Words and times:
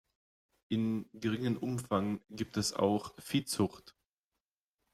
In 0.69 1.07
geringen 1.13 1.57
Umfang 1.57 2.21
gibt 2.31 2.57
es 2.57 2.73
auch 2.73 3.13
Viehzucht. 3.19 3.95